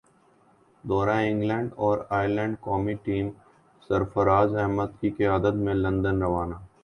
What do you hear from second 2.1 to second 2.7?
Ireland